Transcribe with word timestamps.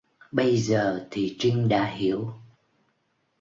bây 0.31 0.57
giờ 0.57 1.07
thì 1.11 1.35
Trinh 1.39 1.69
đã 1.69 1.85
hiểu 1.85 2.33